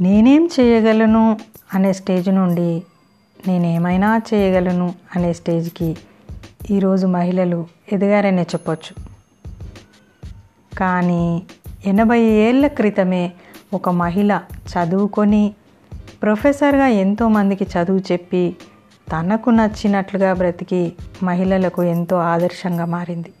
నేనేం 0.00 0.48
చేయగలను 0.60 1.36
అనే 1.74 1.92
స్టేజ్ 1.92 2.28
నుండి 2.28 2.82
నేనేమైనా 3.46 4.20
చేయగలను 4.34 4.94
అనే 5.16 5.32
స్టేజ్కి 5.32 5.96
ఈరోజు 6.70 7.06
మహిళలు 7.06 7.66
ఎదిగారనే 7.92 8.42
చెప్పొచ్చు. 8.42 9.04
కానీ 10.78 11.42
ఎనభై 11.86 12.20
ఏళ్ళ 12.20 12.66
క్రితమే 12.66 13.32
ఒక 13.74 13.88
మహిళ 13.88 14.40
చదువుకొని 14.54 15.54
ప్రొఫెసర్గా 16.22 16.86
ఎంతోమందికి 16.86 17.64
చదువు 17.64 17.98
చెప్పి 18.12 18.56
తనకు 19.12 19.50
నచ్చినట్లుగా 19.50 20.34
బ్రతికి 20.34 20.92
మహిళలకు 21.22 21.82
ఎంతో 21.82 22.16
ఆదర్శంగా 22.16 22.84
మారింది. 22.84 23.32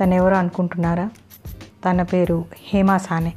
తనెవరో 0.00 0.36
అనుకుంటున్నారా? 0.36 1.10
తన 1.90 2.02
పేరు 2.02 2.44
హేమా 2.58 2.98
సానే. 2.98 3.32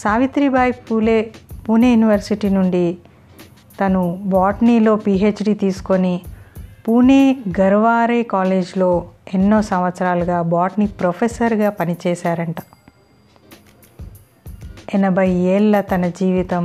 సావిత్రిబాయి 0.00 0.72
పూలే 0.72 1.18
పూణే 1.68 1.88
యూనివర్సిటీ 1.90 2.48
నుండి 2.48 2.98
తను 3.80 4.02
బాటనీలో 4.24 4.96
పిహెచ్డి 4.96 5.54
తీసుకొని 5.54 6.14
పూణే 6.88 7.36
గర్వారే 7.60 8.22
కాలేజ్లో 8.22 8.90
ఎన్నో 9.34 9.62
సంవత్సరాలుగా 9.62 10.42
బాటనీ 10.42 10.86
ప్రొఫెసర్గా 10.86 11.70
పనిచేశారంట. 11.70 12.56
ఎనభై 14.94 15.28
ఏళ్ళ 15.30 15.80
తన 15.80 16.06
జీవితం 16.06 16.64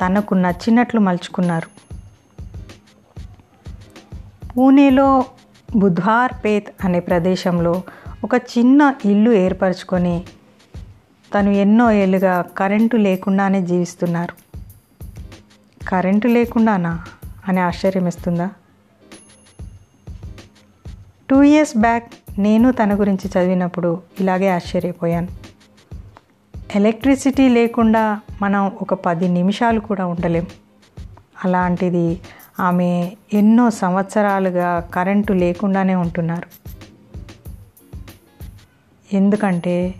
తనకు 0.00 0.34
నచ్చినట్లు 0.34 1.00
మలుచుకున్నారు. 1.00 1.68
పూణేలో 4.56 5.24
బుధ్వార్పేత్ 5.76 6.70
అనే 6.84 7.00
ప్రదేశంలో 7.00 7.82
ఒక 8.24 8.34
చిన్న 8.34 8.94
ఇల్లు 9.04 9.30
ఏర్పరచుకొని 9.32 10.24
తను 11.36 11.50
ఎన్నో 11.50 11.90
ఏళ్ళుగా 11.90 12.42
కరెంటు 12.42 12.96
లేకుండానే 12.96 13.62
జీవిస్తున్నారు. 13.62 14.34
కరెంటు 15.88 16.28
లేకుండానా? 16.28 17.04
అని 17.48 17.60
ఆశ్చర్యం 17.60 18.06
ఇస్తుందా 18.08 18.50
టూ 21.30 21.42
ఇయర్స్ 21.42 21.76
బ్యాక్ 21.76 22.12
నేను 22.38 22.72
తన 22.72 23.00
గురించి 23.00 23.30
చదివినప్పుడు 23.38 24.02
ఇలాగే 24.20 24.48
ఆశ్చర్యపోయాను. 24.48 25.28
ఎలక్ట్రిసిటీ 26.74 27.48
లేకుండా 27.48 28.20
మనం 28.42 28.66
ఒక 28.66 28.94
పది 28.94 29.28
నిమిషాలు 29.28 29.80
కూడా 29.80 30.06
ఉండలేం. 30.06 30.46
అలాంటిది 31.44 32.20
ఆమె 32.60 33.10
ఎన్నో 33.34 33.70
సంవత్సరాలుగా 33.70 34.90
కరెంటు 34.94 35.32
లేకుండానే 35.32 35.94
ఉంటున్నారు. 35.94 36.46
ఎందుకంటే 39.12 39.94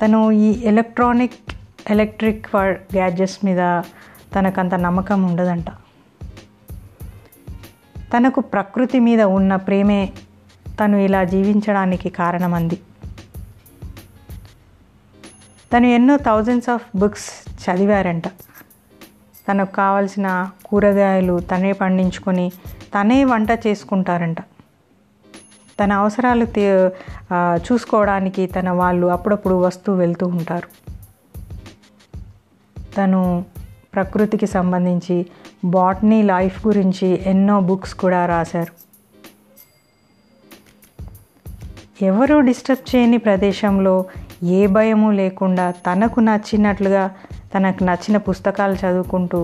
తను 0.00 0.30
ఈ 0.32 0.48
ఎలక్ట్రానిక్ 0.64 1.34
ఎలక్ట్రిక్ 1.90 2.46
గ్యాడ్జెట్స్ 2.56 3.44
మీద 3.44 3.82
తనకంత 4.34 4.74
నమ్మకం 4.74 5.22
ఉండదంట. 5.22 5.70
తనకు 8.16 8.40
ప్రకృతి 8.40 8.98
మీద 8.98 9.22
ఉన్న 9.22 9.56
ప్రేమే 9.56 10.12
తను 10.80 10.96
ఇలా 10.96 11.24
జీవించడానికి 11.24 12.08
కారణమంది. 12.08 12.80
తను 15.72 15.86
ఎన్నో 15.86 16.16
థౌజండ్స్ 16.16 16.68
ఆఫ్ 16.68 16.86
బుక్స్ 16.96 17.30
చదివారంట. 17.64 18.28
తనకు 19.48 19.72
కావలసిన 19.72 20.50
కూరగాయలు 20.64 21.40
తనే 21.40 21.72
పండించుకొని 21.72 22.50
తనే 22.94 23.24
వంట 23.24 23.48
చేసుకుంటారంట. 23.66 24.36
తన 25.80 25.92
అవసరాలు 25.92 26.46
చూసుకోవడానికి 27.66 28.46
తన 28.46 28.70
వాళ్ళు 28.70 29.06
అప్పుడప్పుడు 29.06 29.54
వస్తూ 29.54 29.92
వెళ్తూ 29.94 30.26
ఉంటారు. 30.26 30.68
తను 32.98 33.44
ప్రకృతికి 33.94 34.46
సంబంధించి 34.46 35.26
బాటనీ 35.64 36.22
లైఫ్ 36.22 36.66
గురించి 36.66 37.08
ఎన్నో 37.30 37.60
బుక్స్ 37.60 37.94
కూడా 37.94 38.26
రాశారు. 38.26 38.72
ఎవరు 42.04 42.40
డిస్టర్బ్ 42.40 42.84
చేయని 42.90 43.18
ప్రదేశంలో 43.18 43.94
ఏ 44.42 44.66
భయము 44.66 45.10
లేకుండా 45.10 45.70
తనకు 45.70 46.20
నచ్చినట్లుగా 46.20 47.10
తనకు 47.54 47.84
నచ్చిన 47.84 48.16
పుస్తకాలు 48.16 48.76
చదువుకుంటూ 48.86 49.40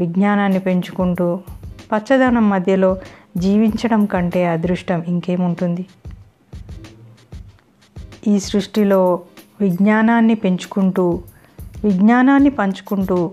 విజ్ఞానాన్ని 0.00 0.60
పెంచుకుంటూ 0.60 1.28
పచ్చదనం 1.92 2.50
మధ్యలో 2.50 2.98
జీవించడం 3.36 4.06
కంటే 4.06 4.46
అదృష్టం 4.46 5.02
ఇంకేముంటుంది? 5.02 5.86
ఈ 8.26 8.38
సృష్టిలో 8.38 9.20
విజ్ఞానాన్ని 9.60 10.34
పెంచుకుంటూ 10.34 11.22
విజ్ఞానాన్ని 11.84 12.50
పంచుకుంటూ 12.50 13.30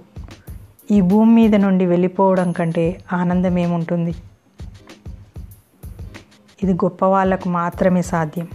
ఈ 0.91 1.01
భూమి 1.01 1.33
మీద 1.33 1.55
నుండి 1.55 1.85
వెళ్ళిపోవడం 1.85 2.51
కంటే 2.51 3.01
ఆనందం 3.13 3.57
ఏముంటుంది 3.57 4.15
ఇది 6.63 6.73
గొప్ప 6.73 7.05
వాళ్ళకు 7.05 7.49
మాత్రమే 7.49 8.01
సాధ్యం. 8.01 8.47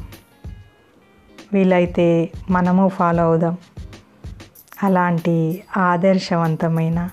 వీలైతే 1.53 2.31
మనము 2.51 2.89
ఫాలో 2.89 3.23
అవుదాం. 3.23 3.57
అలాంటి 4.83 5.65
ఆదర్శవంతమైన 5.77 7.11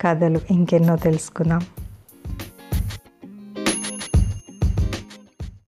కథలు 0.00 0.40
ఇంకెన్నో 0.50 0.96
తెలుసుకుందాం. 0.96 1.60